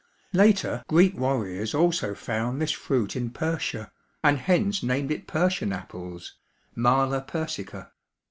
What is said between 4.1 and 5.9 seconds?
and hence named it Persian